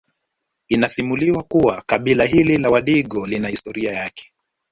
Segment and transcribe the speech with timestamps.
[0.67, 4.31] Inasimuliwa kuwa kabila hili la Wadigo lina histroria yake